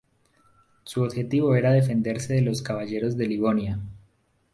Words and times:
Su 0.83 1.03
objetivo 1.03 1.55
era 1.55 1.71
defenderse 1.71 2.33
de 2.33 2.41
los 2.41 2.63
Caballeros 2.63 3.17
de 3.17 3.27
Livonia. 3.27 3.79